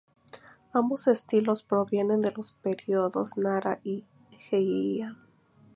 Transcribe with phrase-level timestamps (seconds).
[0.73, 4.03] Ambos estilos provienen de los períodos Nara y
[4.49, 5.19] Heian.